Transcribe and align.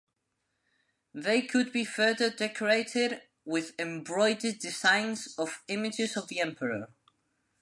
They 1.13 1.43
could 1.43 1.71
be 1.71 1.85
further 1.85 2.31
decorated 2.31 3.21
with 3.45 3.79
embroidered 3.79 4.57
designs 4.57 5.35
or 5.37 5.51
images 5.67 6.17
of 6.17 6.27
the 6.27 6.39
emperor. 6.39 6.89